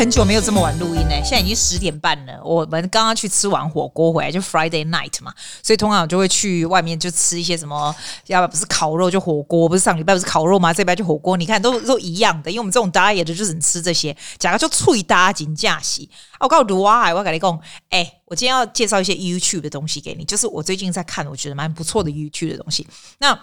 [0.00, 2.42] 很久没有这么晚录音呢，现在已经十点半了。
[2.42, 5.30] 我们刚刚去吃完火锅回来，就 Friday night 嘛，
[5.62, 7.94] 所以通常就会去外面就吃一些什么，
[8.26, 10.72] 要不不是烤肉就火锅，不是上礼拜不是烤肉吗？
[10.72, 14.16] 这礼拜就火锅，你看都都一样的，因为我们这种 diet 的就只能吃这些。
[14.38, 16.08] 假如就脆搭紧架洗，
[16.38, 22.88] 我告诉啊，我跟你讲，哎、我今天要介绍一些 YouTube 的东西给你，就是我最近在看，我觉得蛮不错的 YouTube 的东西。
[23.18, 23.38] 那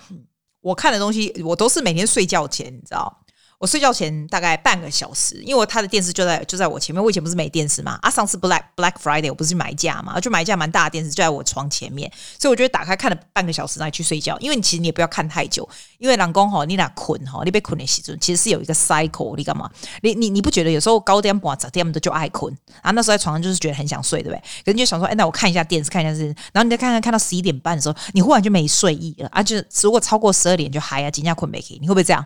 [0.62, 3.16] 我看的东西，我都是每天睡觉前，你知道。
[3.60, 7.04] 我睡觉前大概半个小时，因为他的电视就在就在我前面。
[7.04, 7.98] 我以前不是没电视吗？
[8.04, 12.12] 啊，上次 Black Black Friday 我不是去买一架嘛，就买一架蛮大的电视，就在我床前面。
[12.38, 14.38] 所以我觉得打开看了半个小时，再去睡觉。
[14.40, 19.68] 因为你其实你也不要看太久，因为老公吼，你俩困吼，你被困的时阵，其实是有一个 cycle，你干嘛？
[20.02, 22.92] 你你你不觉得有时候高点半早点的就爱困啊？
[22.92, 24.40] 那时候在床上就是觉得很想睡，对不对？
[24.66, 29.42] 可是你就想说，哎，那我看一下电视，看一下是，然后你再看看看到十一点半的时候，你忽然就没睡意了啊！
[29.42, 32.24] 就是如果超过十二点就嗨啊，今天困没起，你会不会这样？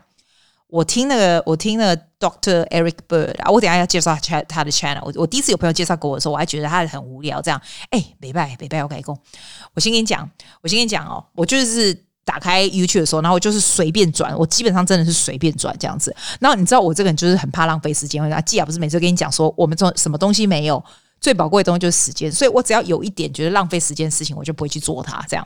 [0.72, 5.02] 我听那个，我听那个 Doctor Eric Bird 啊，我等下要介绍他他的 channel。
[5.04, 7.62] 我我第一次有朋友介绍给我的时候，我还觉得他很无聊，这样。
[7.90, 9.18] 哎，没拜没拜，我跟你讲，
[9.74, 10.28] 我先跟你讲，
[10.62, 16.16] 我先跟你讲哦，我就是打开 YouTube 的时候，然后我就是随便转，我基本上真的是随便转这样子。
[16.40, 20.82] 然后你知道我这个人就是很怕浪费时间，啊，季亚不是每次跟你讲说，我们做什么东西没有
[21.20, 25.46] 最宝贵的东西就是时间，所以我只要有一点觉得浪费时间的事情，我就不会去做它，这样。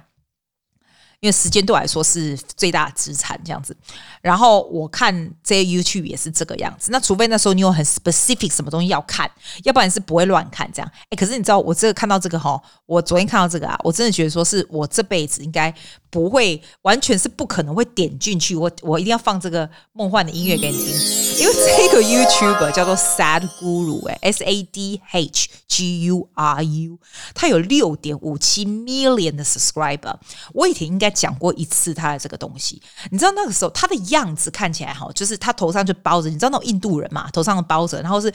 [1.20, 3.76] 因为时间对我来说是最大资产，这样子。
[4.22, 6.92] 然后我看这 YouTube 也是这个样子。
[6.92, 9.30] 那除非那时候你有很 specific 什么东西要看，
[9.64, 10.92] 要不然是不会乱看这样。
[11.10, 15.74] 哎，可是你知道我这个看到这个哈，我昨天看到这个啊，我真的觉得说是我这辈子应该
[16.16, 18.56] 不会，完全是不可能会点进去。
[18.56, 26.98] 我我一定要放这个梦幻的音乐给你听，因为这个 YouTuber 叫做 Sad Guru，哎，S A D H G U R U，
[27.34, 30.16] 他有六点五七 million 的 subscriber。
[30.54, 31.12] 我以前应该。
[31.16, 38.32] 讲过一次他的这个东西，你知道那个时候他的样子看起来哈，就是他头上就包着，你知道那种印度人嘛，头上包着，然后是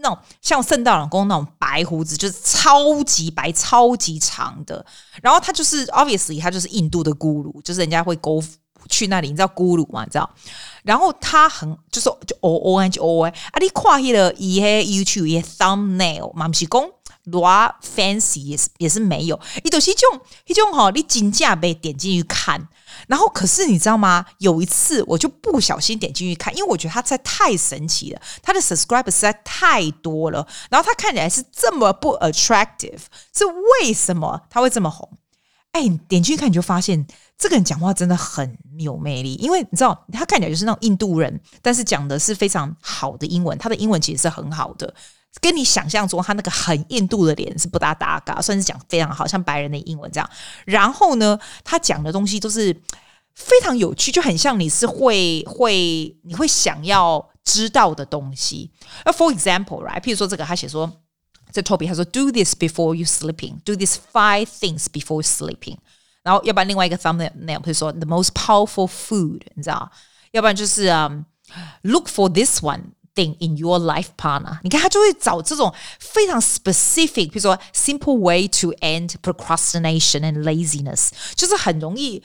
[0.00, 4.84] 那种像圣诞老公那种白胡子，就是超级白、超级长的。
[5.22, 8.42] 然后他就是 obviously 他就是印度的咕噜，就是人家会勾
[8.88, 10.04] 去那里，你知道咕噜吗？
[10.04, 10.28] 你知道？
[10.82, 16.82] 然后他很就是就 O O N 就 O O N 啊，你看那个一些 YouTube thumbnail 妈咪是讲。
[17.30, 17.48] 多
[17.82, 22.68] fancy 也是也是没有，一种是种一种哈，你金价被点进去看，
[23.08, 24.24] 然后可是你知道吗？
[24.38, 33.00] 有一次我就不小心点进去看，因为我觉得它实在太神奇了，它的 subscriber 实在太多了，然后它看起来是这么不 attractive，
[33.34, 33.44] 是
[33.82, 35.08] 为什么它会这么红？
[35.72, 37.06] 哎，你点进去看你就发现
[37.38, 44.92] 这个人讲话真的很有魅力，因为你知道他看起来就是那种印度人，但是讲的是非常好的英文，他的英文其实是很好的。
[45.40, 50.30] 跟你想象中他那个很印度的脸是不搭搭嘎，算是讲非常好，像白人的英文这样。
[50.64, 52.74] 然后呢，他讲的东西都是
[53.34, 58.70] 非常有趣，就很像你是会会你会想要知道的东西。
[59.04, 60.00] 那 for example，right？
[60.00, 60.90] 譬如说这个，他写说，
[61.52, 65.76] 这 Toby 他说，do this before you sleeping，do these five things before sleeping。
[66.22, 67.30] 然后要不然另外一个 thumbnail，
[67.60, 69.90] 譬如说 the most powerful food，你知道？
[70.32, 71.24] 要不然就是嗯、
[71.82, 72.82] ，Look for this one。
[73.19, 82.21] In your life partner，你看他就会找这种非常 specific，比如说 simple way to end procrastination and laziness，就是很容易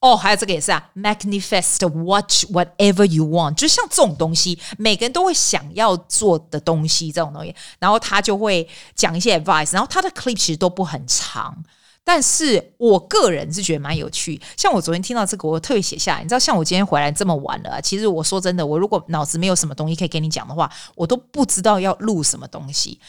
[0.00, 0.16] 哦。
[0.16, 11.62] 还有这个也是啊，manifest watch whatever you want，就像这种东西，每个人都会想要做的东西，这种东西，然后他就会讲一些 advice，然后他的 clip 其实都不很长。
[12.03, 16.21] 但是我个人是觉得蛮有趣，像我昨天听到这个，我特别写下来。
[16.21, 22.99] 你知道，像我今天回来这么晚了，其实我说真的，我如果脑子没有什么东西可以跟你讲的话，我都不知道要录什么东西。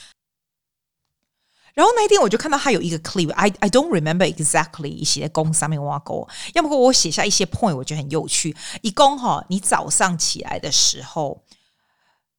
[1.75, 8.55] 然后那一天我就看到他有一个 clip，I I don't remember exactly 写在公上面挖沟，要不过我写下一些 point，我觉得很有趣。
[8.81, 11.43] 一共哈，你早上起来的时候，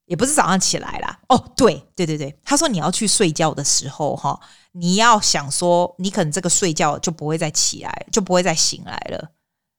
[0.06, 4.40] 也不是早上起来啦，哦，对对对对，他说你要去睡觉的时候哈。
[4.78, 9.29] 你要想说，你可能这个睡觉就不会再起来，就不会再醒来了，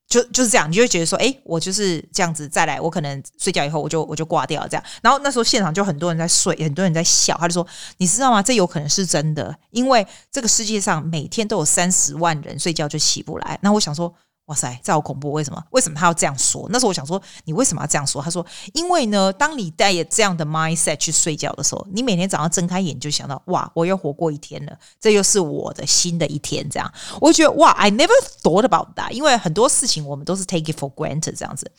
[0.09, 4.83] 就就是这样，你就会觉得说，哎，我就是这样子再来，我可能睡觉以后我就我就挂掉了这样。
[5.03, 7.67] 然后那时候现场就很多人在睡，很多人在笑，他就说，
[7.97, 8.41] 你知道吗？
[8.41, 13.59] 这有可能是真的，因为这个世界上每天都有三十万人睡觉就起不来。
[13.61, 14.11] 那我想说。
[14.47, 15.31] 哇塞，这好恐怖！
[15.33, 15.61] 为什么？
[15.71, 16.65] 为什么他要这样说？
[16.69, 18.21] 那时候我想说，你为什么要这样说？
[18.21, 26.65] 他说，因为呢，当你带着这样的 mindset 去睡觉的时候，你每天早上睁开眼就想到，哇，我又活过一天了，这又是我的新的一天。
[26.69, 26.89] 这样，
[27.19, 28.07] 我觉得哇，I never
[28.41, 29.11] thought about that。
[29.11, 31.69] 因为很多事情我们都是 take it for granted 这样子。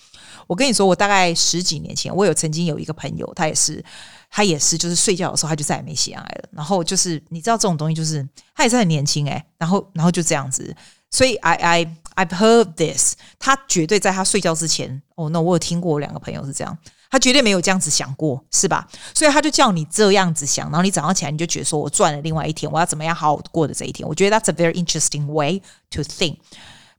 [0.47, 3.83] 我跟你说，我大概十几年前，我有曾经有一个朋友，他也是，
[4.31, 6.49] 他也是，就是睡觉的时候他就再也没醒来了。
[6.53, 10.77] 然后就是你知道这种东西，就是他也是很年轻诶，然后然后就这样子。
[11.11, 13.15] 所以，I I I've heard this。
[13.39, 16.77] 他绝对在他睡觉之前，哦，那我有听过我两个朋友是这样，
[17.11, 18.89] 他绝对没有这样子想过，是吧？
[19.15, 24.07] 所以他就叫你这样子想，然后你早上起来你就觉得说我赚了另外一天，我要怎么样好好过的这一天？
[24.07, 26.37] 我觉得 that's a very interesting way to think。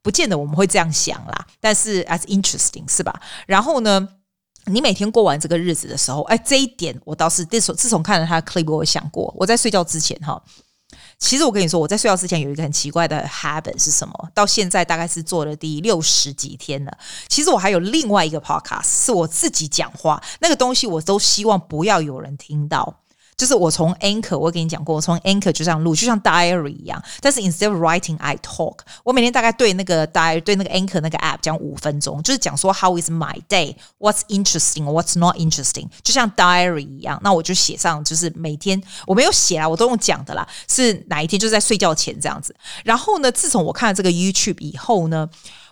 [0.01, 3.21] 不见得我们会这样想啦，但是 as interesting 是吧？
[3.45, 4.07] 然后呢，
[4.65, 10.41] 你每天过完这个日子的时候，哎，这一点我倒是自从自从看了他的 clip，我想过，我在睡觉之前哈。
[11.19, 14.29] 其实我跟你说，我在睡觉之前有一个很奇怪的 habit 是什么？
[14.33, 16.97] 到现在大概是做了第六十几天了。
[17.27, 23.01] 其实我还有另外一个 podcast 是我自己讲话，那个东西我都希望不要有人听到。
[23.39, 27.01] 就是我从 Anchor，我跟你讲过，我从 Anchor 就这样录，就像 Diary 一样。
[27.21, 28.79] 但是 instead of writing, I talk。
[29.05, 33.77] 我每天大概对那个 di，对那个 anchor 那个 app 讲五分钟，就是讲说 How is my day?
[33.97, 34.83] What's interesting?
[34.83, 35.87] What's not interesting?
[36.03, 37.17] 就像 Diary 一样。
[37.23, 40.45] 那我就写上，就是每天我没有写啊，我都用讲的啦。
[40.67, 41.39] 是哪一天？
[41.39, 42.53] 就是在睡觉前这样子。
[42.83, 45.29] 然后呢，自从我看了这个 YouTube 以后呢。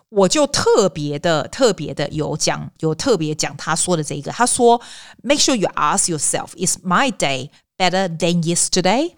[0.09, 4.31] 我就特别的、特别的有讲，有特别讲他说的这一个。
[4.31, 4.81] 他说
[5.21, 9.13] ：“Make sure you ask yourself, is my day better than yesterday？”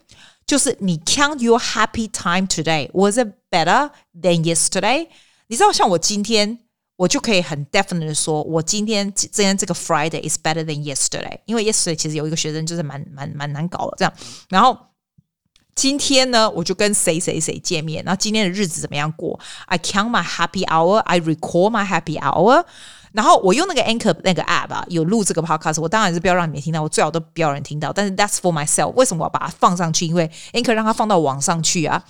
[0.47, 5.07] 就是你 count your happy time today, was it better than yesterday？
[5.47, 6.57] 你知道，像我今天，
[6.95, 11.37] 我就可以很 definitely 的说，我今天今天这个 Friday is better than yesterday。
[11.45, 14.13] 因为 yesterday 其实有一个学生就是蛮蛮蛮难搞的，这样，
[14.49, 14.88] 然后。
[15.79, 22.65] 今天呢，我就跟谁谁谁见面，然后今天的日子怎么样过？I count my happy hour, I recall my happy hour，
[23.13, 27.93] 然后我用那个 Anchor 那个 app 啊，有录这个 podcast，我当然是不要让你们听到，我最好都不要人听到。
[27.93, 30.05] 但是 that's for myself，为什么我要把它放上去？
[30.05, 32.03] 因为 Anchor 让它放到网上去啊。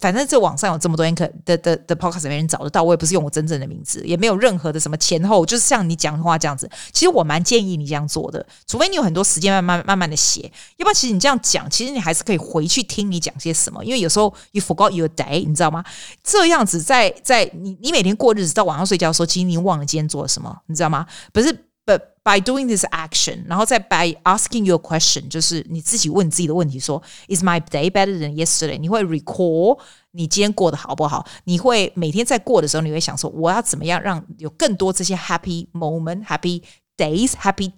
[0.00, 6.70] 反正这网上有这么多人可的的的 podcast 没人找得到，我也不是用我真正的名字，也没有任何的什么前后，就是像你讲的话这样子。
[6.92, 10.42] 其实我蛮建议你这样做的，除非你有很多时间慢慢慢慢的写，
[10.76, 13.84] 要不然其实你这样讲，其实你还是可以回去听你讲些什么。
[13.84, 15.84] 因为有时候 you forgot your day，你知道吗？
[16.22, 21.06] 这样子在在你你每天过日子到晚上睡觉的时候，其实你忘了今天做了什么，你知道吗？
[21.32, 21.64] 不是。
[21.85, 28.77] But by doing this action，然后再 by asking your question，就是你自己问你自己的问题说，说 Is my day better than yesterday？
[28.77, 29.79] 你会 recall
[30.11, 31.25] 你今天过得好不好？
[31.45, 36.61] 你会每天在过的时候，你会想说，我要怎么样让有更多这些 happy moment、happy
[36.95, 37.71] days、happy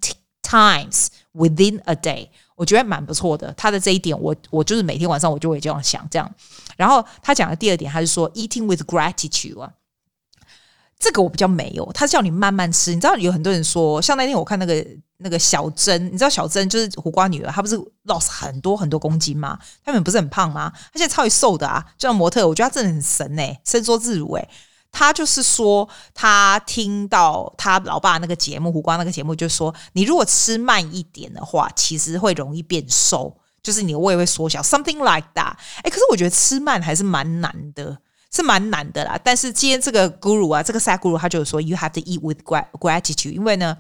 [0.44, 2.28] times within a day？
[2.58, 3.54] 我觉得蛮不错的。
[3.54, 6.30] 他的这一点我，我我就是每天晚上我就会这样想，这样。
[6.76, 9.72] 然后他讲的第二点，他是说 eating with gratitude 啊。
[10.99, 12.95] 这个我比较没有，他叫你慢慢吃。
[12.95, 14.85] 你知道有很多人说，像那天我看那个
[15.19, 17.77] 那个小珍，你知道小珍就是胡瓜女儿，她不是
[18.07, 19.59] lost 很多很多公斤吗？
[19.85, 20.73] 她们不是很胖吗？
[20.93, 24.49] 她现在超级瘦的啊，就像模特，我觉得她真的很神哎，伸缩自如哎。
[24.91, 35.53] 她就是说，她听到她老爸那个节目，胡瓜那个节目，就说你如果吃慢一点的话，其实会容易变瘦，就是你的胃会缩小，something like that。
[35.83, 37.99] 哎，可是我觉得吃慢还是蛮难的。
[38.31, 43.77] 是蛮难的啦，但是今天这个 guru 啊，这个 sad guru 他就说，you have to eat with gratitude，因为呢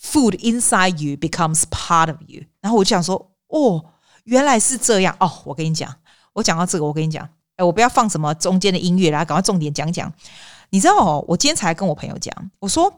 [0.00, 2.42] ，food inside you becomes part of you。
[2.60, 3.84] 然后我就想说，哦，
[4.24, 5.30] 原来是这样哦。
[5.44, 5.94] 我跟你讲，
[6.32, 10.12] 我讲到这个，我跟你讲，哎，我不要放什么中间的音乐啦，赶快重点讲讲。
[10.70, 12.92] 你知道哦，我今天才跟我朋友讲，我说。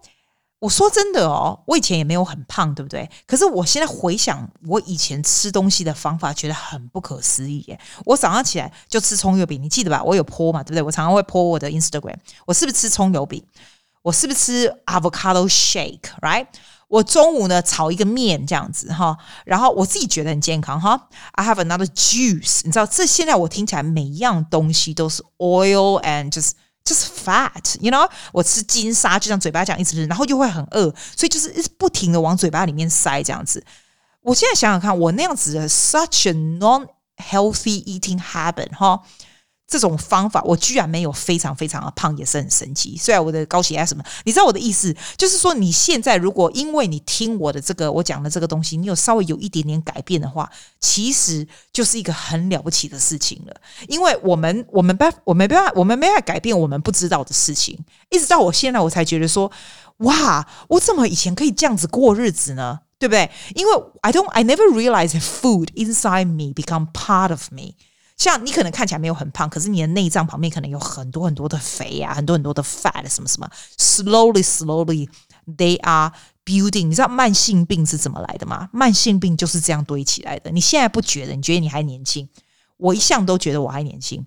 [0.58, 3.08] 我说真的哦，我以前也没有很胖，对不对？
[3.26, 7.78] 可是我现在回想我以前吃东西的方法，觉得很不可思议耶。
[8.06, 10.02] 我早上起来就吃葱油饼，你记得吧？
[10.02, 10.82] 我有 po 嘛，对不对？
[10.82, 12.16] 我常常会 po 我的 Instagram。
[12.46, 13.44] 我是不是吃葱油饼？
[14.00, 16.46] 我是不是吃 avocado shake？Right？
[16.88, 21.08] 我中午呢炒一个面这样子哈，然后我自己觉得很健康哈。
[21.32, 26.52] I have another juice，你知道，这现在我听起来每一样东西都是 oil and just。
[26.86, 33.62] 就是 fat，you know，我吃金沙就像嘴巴这样一直吃，然后又会很饿，所以就是一直不停的往嘴巴里面塞这样子。
[34.22, 39.02] 我现在想想看，我那样子的 such a non-healthy eating habit，哈。
[39.68, 42.96] 这种方法，我居然没有非常非常的胖，也是很神奇。
[42.96, 50.48] 虽然我的高血压什么，你知道我的意思，就是说你现在如果因为你听我的这个我讲的这个东西，你有稍微有一点点改变的话，
[50.80, 53.56] 其实就是一个很了不起的事情了。
[53.88, 57.76] 因为我们我们办我们没办法，我们没法改变我们不知道的事情。
[58.10, 59.50] 一直到我现在，我才觉得说，
[59.98, 62.80] 哇，我怎么以前可以这样子过日子呢？
[62.98, 63.28] 对不对？
[63.54, 67.74] 因为 I don't I never realize food inside me become part of me。
[68.16, 73.48] 像你可能看起来没有很胖，可是你的内脏旁边可能有很多很多的肥啊，很多很多的 fat 什么什么。
[73.78, 75.08] Slowly, slowly,
[75.46, 76.12] they are
[76.44, 76.86] building。
[76.86, 78.68] 你知道慢性病是怎么来的吗？
[78.72, 80.50] 慢性病就是这样堆起来的。
[80.50, 81.34] 你现在不觉得？
[81.34, 82.28] 你觉得你还年轻？
[82.78, 84.26] 我一向都觉得我还年轻，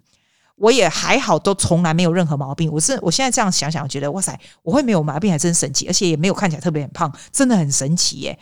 [0.55, 2.71] 我也还好，都从来没有任何毛病。
[2.71, 8.39] 我是我现在这样想想，我觉得哇塞，我会没有毛病还真神奇，而且也没有看起来特别很胖，真的很神奇耶。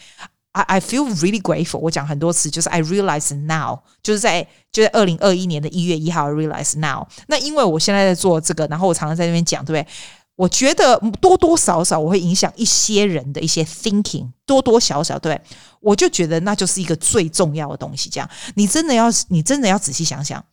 [0.57, 1.77] I I feel really grateful。
[1.79, 7.07] 我讲很多次，就是 I realize now，就是在就在二零二一年的一月一号，I realize now。
[7.27, 9.93] 那因为我现在在做这个，然后我常常在那边讲，对不对？
[10.35, 15.39] 我觉得多多少少我会影响一些人的一些 thinking，多多少少对，
[15.79, 18.09] 我就觉得那就是一个最重要的东西。
[18.09, 20.43] 这样，你真的要，你真的要仔细想想，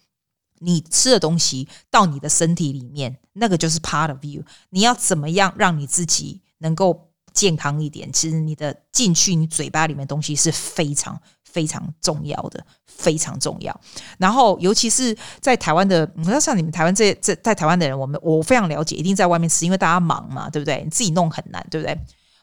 [0.60, 4.42] 你吃的东西到你的身体里面，那个就是 part of you。
[4.70, 8.10] 你要怎么样让你自己能够健康一点？
[8.10, 11.20] 其实你的进去你嘴巴里面东西是非常。
[11.54, 13.80] 非常重要的，非常重要。
[14.18, 20.82] 然后，尤其是在台湾的，你知道，像你们台湾这这在台湾的人，我们我非常了解，一定在外面吃，因为大家忙嘛，对不对？
[20.82, 21.96] 你自己弄很难，对不对？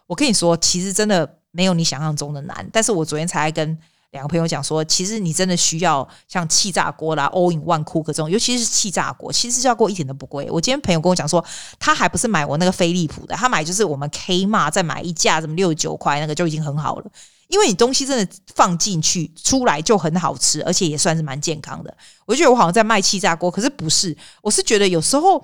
[0.07, 2.65] 我跟你说，其实真的没有你想象中的难。
[2.71, 3.77] 但是我昨天才跟
[4.11, 10.49] 两个朋友讲说，其实你真的需要像气炸锅啦、All in One Cook 这种，尤其是气炸锅，其实气炸锅一点都不贵。
[10.51, 11.43] 我今天朋友跟我讲说，
[11.79, 17.11] 他还不是买我那个飞利浦的，他买就是我们 Kmart 再买一架，什么六十九块那个就已经很好了。
[17.47, 21.95] 因为你东西真的放进去出来就很好吃，而且也算是蛮健康的。
[22.25, 25.41] 我就觉得我好像在卖气炸锅，可是不是，我是觉得有时候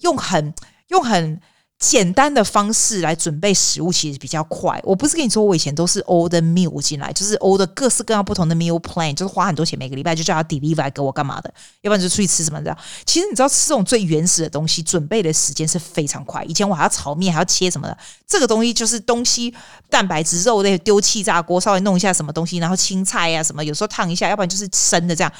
[0.00, 0.52] 用很
[0.88, 1.40] 用很。
[1.78, 4.80] 简单的方式来准备食物其实比较快。
[4.82, 12.76] 我不是跟你说，我以前都是 order meal 进来，就是 order 各式各样不同的 meal plan，就是花很多钱，每个礼拜就叫他 deliver 给我干嘛的，要不然就出去吃什么的。
[13.06, 16.42] 其实你知道吃这种最原始的东西，准备的时间是非常快。
[16.44, 19.54] 以前我还要炒面，还要切什么的，这个东西就是东西
[19.88, 25.32] 蛋白质肉类丢气炸锅，稍微弄一下什么东西，然后青菜呀、什么，有时候烫一下，要不然就是生的这样。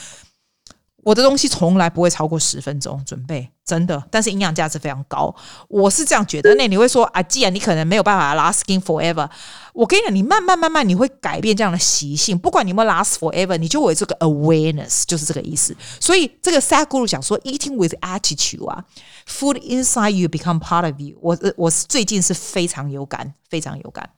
[1.05, 5.35] 我的东西从来不会超过十分钟准备，真的，但是营养价值非常高。
[5.69, 6.55] 我是这样觉得。
[6.57, 9.29] 那你会说啊，既然你可能没有办法 lasting forever，
[9.73, 12.37] 我跟你讲，你慢慢慢慢你会改变这样的习性。
[12.37, 15.75] 不管你有没有 last forever，你就有这个 awareness，就是这个意思。
[16.01, 18.85] 所以这个 Sad Guru 讲说，eating with attitude 啊
[19.27, 21.39] ，food inside you become part of you 我。
[21.41, 24.11] 我我最近是非常有感，非常有感。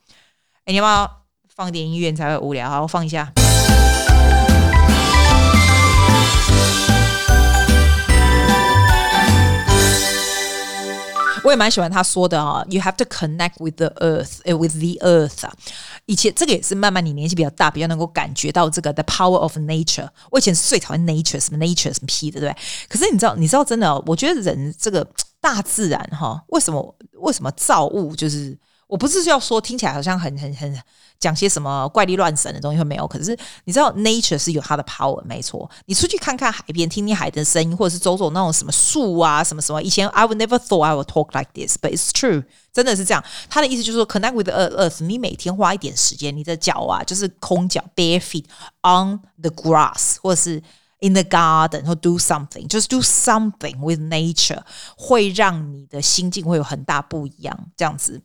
[0.64, 1.22] 哎，你要不要
[1.54, 2.68] 放点音乐才会无聊？
[2.70, 3.30] 好，放一下。
[11.42, 15.52] 我也蛮喜欢他说的啊，You have to connect with the earth, with the earth 啊。
[16.06, 20.08] 以前这个也是慢慢你年纪比较大，比较能够感觉到这个 the power of nature。
[20.30, 22.62] 我以前是最讨厌 nature 什么 nature 什么屁的，对不对？
[22.88, 25.06] 可是你知道，你知道真的，我觉得人这个
[25.40, 28.56] 大自然哈，为什么为什么造物就是？
[28.90, 30.82] 我不是要说听起来好像很很很
[31.20, 35.70] 讲些什么怪力乱神的东西会没有，可是你知道 nature 是有它的 power，没错。
[35.86, 39.80] 你出去看看海边，听听海的声音，或者是走走那种什么树啊，什么什么。
[39.82, 42.42] 以前 I would never thought I would talk like this，but it's true，
[42.72, 43.22] 真的是这样。
[43.48, 48.46] 他的意思就是说，connect with the earth，你每天花一点时间，你的脚啊就是空脚 bare feet
[48.82, 50.62] on the grass，或者是
[51.00, 54.62] in the garden，或 do something，就是 do something with nature，
[54.96, 58.22] 会让你的心境会有很大不一样，这样子。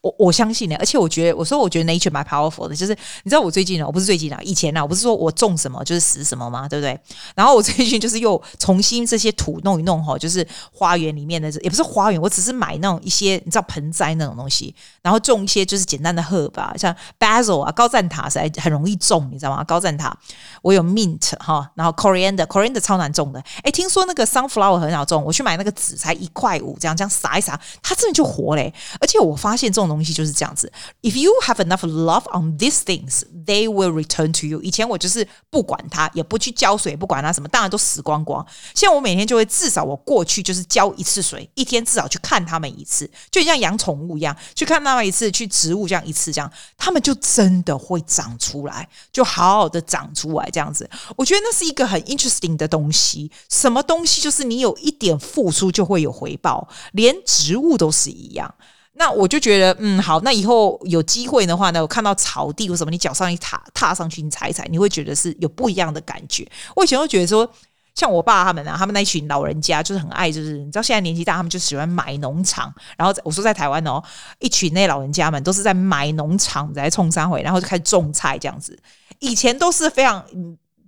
[0.00, 6.98] 我我相信呢，而且我觉得，我说我觉得 nature 蛮 powerful 的，就是你知道我最近呢，我不是最近啊，以前呢，我不是说我种什么就是死什么嘛，对不对？
[7.34, 19.62] 然后我最近就是又重新这些土弄一弄哈，就是花园里面的，也不是花园，我只是买那种一些你知道盆栽那种东西，然后种一些就是简单的 herb 吧，像 basil 啊，高赞塔是很容易种，你知道吗？
[19.62, 20.16] 高赞塔，
[20.62, 29.66] 我有 mint 哈，然后 coriander，coriander 超难种的，哎，听说那个 sunflower 很好种，我去买那个籽才一块五，这样这样撒一撒，它真的就活嘞，而且我发现。
[29.76, 30.72] 这种东西就是这样子。
[31.02, 34.62] If you have enough love on these things, they will return to you。
[34.62, 38.44] 以前我就是不管它，也不去浇水，不管它什么，当然都死光光。
[38.74, 50.88] 现在我每天就会至少我过去就是浇一次水，一天至少去看他们一次，就像养宠物一样，去看他们一次，去植物这样一次这样，他们就真的会长出来，就好好的长出来这样子。
[51.16, 53.30] 我觉得那是一个很 interesting 的东西。
[53.50, 58.54] 什么东西就是你有一点付出就会有回报，连植物都是一样。
[58.98, 66.50] 那我就觉得，嗯，好，那以后有机会的话呢，我看到草地或什么，你脚上一踏踏上去，你踩一踩，你会觉得是有不一样的感觉。
[66.74, 67.46] 我以前会觉得说，
[67.94, 72.72] 像我爸他们啊，他们那一群老人家就是很爱，就是你知道现在年纪大，他们就喜欢买农场。
[72.96, 74.02] 然后我说在台湾哦，
[74.38, 78.78] 一群那老人家们都是在买农场在冲山回，然后就开始种菜这样子。
[79.18, 80.24] 以前都是非常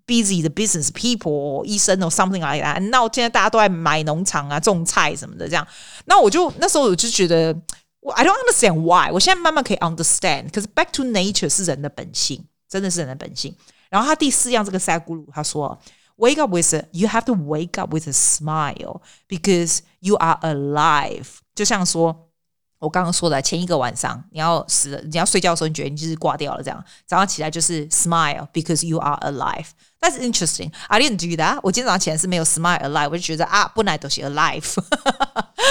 [0.06, 2.80] busy 的 business people，医生哦 something like that。
[2.88, 5.66] 那我现在大家都在买农场啊，种菜什么的这样。
[6.06, 7.54] 那我就那时候我就觉得。
[8.15, 9.11] I don't understand why。
[9.11, 13.55] 我现在慢慢可以 understand，可是 back to nature 是人的本性，真的是人的本性。
[13.89, 15.79] 然后他第四样这个 Sadhguru 他说，
[16.17, 21.27] wake up with a, you have to wake up with a smile because you are alive。
[21.55, 22.29] 就像说
[22.79, 30.73] 我刚刚说的，前一个晚上你要死了，你要睡觉的时候，你觉得你就是挂掉了，这样早上起来就是 smile because you are alive。That's interesting.
[30.87, 31.59] I didn't do that.
[31.63, 34.73] 我今天早上起来是没有 smile alive，我就觉得啊，本来都是 alive。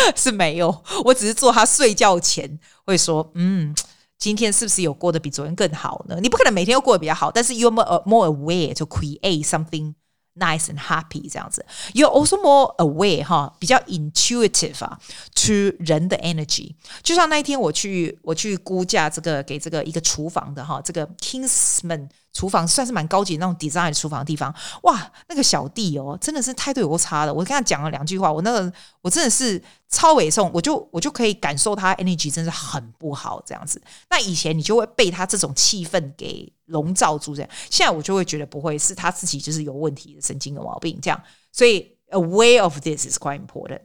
[0.15, 3.73] 是没有，我只是做他睡觉前会说，嗯，
[4.17, 6.17] 今天是不是有过得比昨天更好呢？
[6.21, 9.93] 你不可能每天都过得比较好，但是 you're more more aware to create something
[10.39, 11.65] nice and happy 这样子。
[11.93, 14.99] You're also more aware 哈，比较 intuitive 啊
[15.35, 16.75] ，to 人的 energy。
[17.03, 22.09] 就像那一天我去我去估价这个给这个一个厨房的哈，这个 Kingsman。
[22.33, 24.53] 厨房算是蛮高级那种 design 厨房的地方，
[24.83, 27.33] 哇，那个小弟哦，真的是态度有够差的。
[27.33, 33.81] 我跟他讲了两句话，我那个我真的是超委送，我就我就可以感受他 energy 真的很不好这样子。
[34.11, 41.21] 那以前你就会被他这种气氛给笼罩住这样，现在我就会觉得不会，是他自己就是有问题的神经有毛病这样。
[41.51, 43.81] 所以 aware of this is quite important。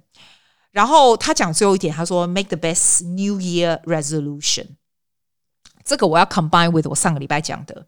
[0.71, 4.67] 然后他讲最后一点，他说 make the best New Year resolution。
[5.85, 7.87] 这个我要 combine with 我上个礼拜讲的。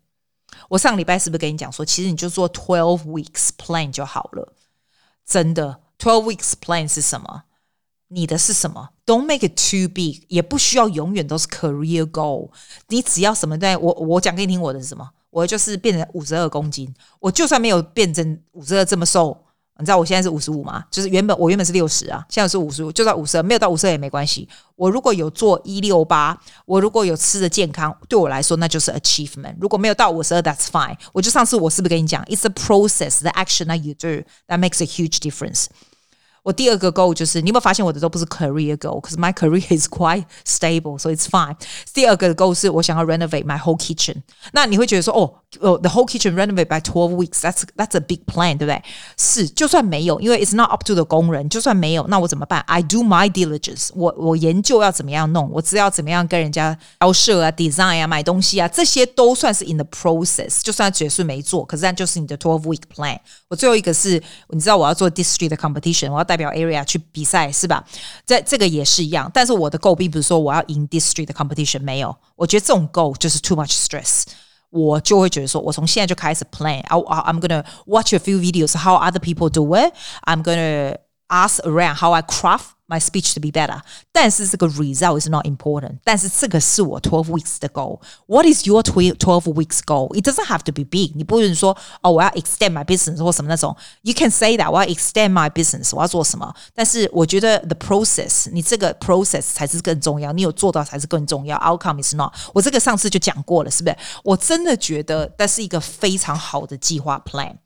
[0.69, 4.55] 我上个礼拜是不是跟你讲说，其实你就做 twelve weeks plan 就好了？
[5.27, 7.45] 真的，twelve weeks plan 是什么？
[8.09, 12.51] 你的是什么？Don't make it too big，也不需要永远都是 career goal。
[12.89, 13.77] 你只要什么在？
[13.77, 15.09] 我我讲给你听，我的是什么？
[15.31, 16.95] 我就是变成五十二公斤。
[17.19, 19.37] 我就算没有变成五十二这么瘦。
[19.77, 20.85] 你知道我现在是五十五吗？
[20.89, 24.49] 就是原本我原本是六十啊，现在是五十五，就算五十二，没有到五十二也没关系。
[24.77, 29.57] 我如果有做一六八，我如果有吃的健康，对我来说那就是 achievement。
[29.61, 30.97] 如果没有到五十二，that's fine。
[31.13, 35.67] 我就上次我是不是跟你讲，it's a process, the action that you do that makes a huge difference。
[36.44, 39.00] 我第二个 goal 就是，你有没有发现我的都不是 career goal？
[39.02, 41.56] 可是 my career is quite stable，so it's fine。
[41.94, 44.16] 第二个 goal 是我想要 renovate my whole kitchen。
[44.54, 45.30] 那你会觉得说，哦，
[45.60, 48.82] 哦，the whole kitchen renovate by twelve weeks，that's that's a big plan，对不对？
[49.18, 52.62] 是，就算没有，因为 it's not up to the 工人，就算没有，那我怎么办？
[52.62, 60.62] I do my diligence，我我研究要怎么样弄，我知道怎么样跟人家交涉啊，design 啊，买东西啊，这些都算是 in the process。
[60.64, 63.20] 就算只是没做，可是那就是你的 twelve week plan。
[63.50, 66.33] 我最后一个是，你知道我要做 district 的 competition，我要带。
[66.34, 67.84] 代表 area 去比赛是吧？
[68.26, 72.16] 这这个也是一样，但是我的 goal 并不是说我要赢 district 的 competition，没有。
[72.36, 74.24] 我觉得这种 goal 就是 too much stress，
[74.70, 79.94] 我就会觉得说，我从现在就开始 plan。I I'm gonna watch a few videos how other people do it.
[80.26, 80.96] I'm gonna
[81.34, 83.80] ask around how I craft my speech to be better，
[84.12, 86.00] 但是这个 result is not important。
[86.04, 90.12] 但是这个是我 twelve weeks 的 goal。What is your twelve weeks goal?
[90.20, 91.12] It doesn't have to be big。
[91.14, 93.78] 你不能说哦，我要 extend my business 或什么那种。
[94.02, 96.52] You can say that 我要 extend my business，我要做什么？
[96.74, 100.34] 但是我觉得 the process，你这个 process 才是更重要。
[100.34, 101.56] 你有做到才是更重要。
[101.60, 102.34] Outcome is not。
[102.56, 103.96] 我这个上次就讲过了，是不是？
[104.24, 107.58] 我真的觉得那是一个非常好的计划 plan。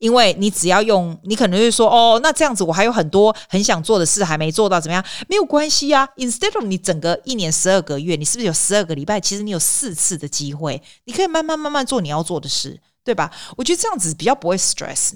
[0.00, 5.04] 因为你只要用，你可能会说哦，那这样子我还有很多很想做的事还没做到，怎么样？
[5.28, 6.08] 没有关系啊。
[6.16, 9.20] Instead of 你整个一年十二个月，你是不是有十二个礼拜？
[9.20, 13.30] 其实你有四次的机会，你可以慢慢慢慢做你要做的事，对吧？
[13.58, 15.12] 我觉得这样子比较不会 stress。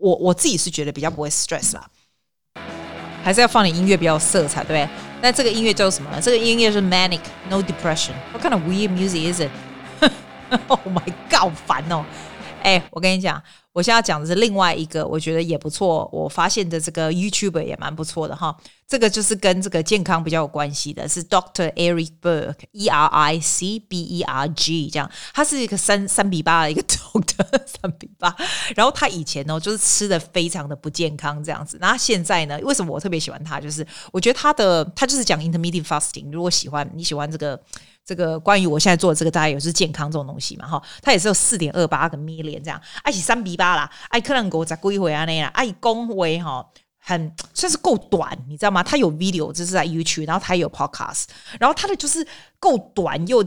[0.00, 1.86] 我我自己是觉得比较不会 stress 啦。
[3.22, 4.88] 还是要放点音乐比较色彩，对不对？
[5.20, 6.20] 那这个音乐叫什么呢？
[6.20, 8.14] 这个音乐是 Manic No Depression。
[8.32, 9.50] What kind of weird music is it?
[10.68, 12.04] Oh my god，好烦哦！
[12.62, 13.42] 哎，我跟你讲。
[13.74, 16.06] 我现在讲的是另外一个，我觉得也不错。
[16.12, 18.54] 我发现的这个 YouTuber 也蛮不错的哈。
[18.86, 25.10] 这个就是跟这个健康比较有关系的，是 Doctor Eric Berg，E R I C B E R G 这样。
[25.32, 28.36] 他是一个三三比八的一个 Doctor，三比八。
[28.76, 31.78] 然后他以前呢，就是吃的非常的不健康这样子。
[31.80, 33.58] 那现在呢，为什么我特别喜欢他？
[33.58, 36.30] 就是我觉得他的他就是讲 Intermittent Fasting。
[36.30, 37.58] 如果喜欢你喜欢这个。
[38.04, 46.66] 这个关于我现在做的这个，大家也是健康这种东西嘛，哈，它也是有四点二八个 million 这样，爱是三比八啦，爱可能给我再归回啊那样，爱公维哈，
[46.98, 48.82] 很算是够短，你知道吗？
[48.82, 51.26] 它有 video，就是在 YouTube，然后它也有 podcast，
[51.60, 52.26] 然后它的就是
[52.58, 53.44] 够短又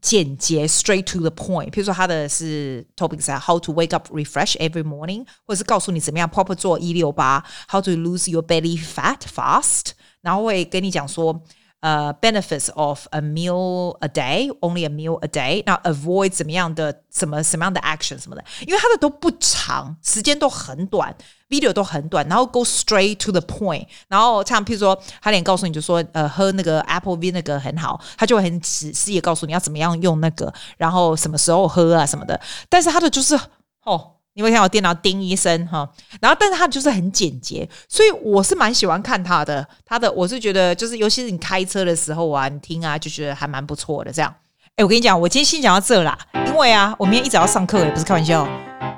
[0.00, 1.68] 简洁，straight to the point。
[1.70, 9.18] 譬如说它的是 topics 啊，how to wake up refresh every morning，或者是告诉你怎么样 proper 做一六八，how to lose your belly fat
[9.18, 9.90] fast，
[10.20, 11.42] 然后会跟你讲说。
[11.82, 15.64] 呃、uh,，benefits of a meal a day, only a meal a day。
[15.66, 21.12] 那 avoid 怎么样的什么什么样的 action 什么的，因为它的都不长，时间都很短
[21.48, 23.84] ，video 都很短，然后 go straight to the point。
[24.06, 32.40] 然后像譬如说，他连告诉你就说，呃，喝那个 apple vinegar 很好，他就很仔细的告诉你要怎么样用那个，然后什么时候喝啊什么的。
[32.68, 33.36] 但是他的就是
[33.82, 34.12] 哦。
[34.34, 35.88] 你会看我电脑叮一声哈，
[36.20, 39.66] 然后但是它就是很简洁，所以我是蛮喜欢看它的。
[39.84, 44.10] 它的我是觉得就是，尤其是你开车的时候啊，你听啊，就觉得还蛮不错的。
[44.10, 44.34] 这样，
[44.76, 48.48] 哎，我跟你讲，我今天先讲到这啦，因为啊，我明天一早要上课，也不是开玩笑。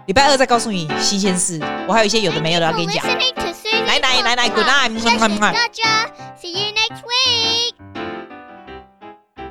[0.07, 3.05] 礼拜二再告诉你新鲜事，我还有一些有的没有的要跟你讲。
[3.87, 7.93] 来来来来，Good night，See you next week。